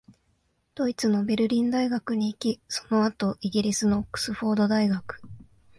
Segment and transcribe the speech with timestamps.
[0.73, 5.21] ドイツのベルリン大学に行き、その後、イギリスのオックスフォード大学、